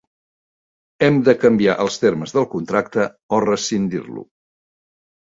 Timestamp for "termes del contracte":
2.03-3.05